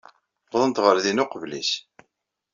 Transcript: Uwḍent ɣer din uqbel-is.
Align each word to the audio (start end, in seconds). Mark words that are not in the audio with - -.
Uwḍent 0.53 0.81
ɣer 0.83 0.97
din 1.03 1.23
uqbel-is. 1.23 1.71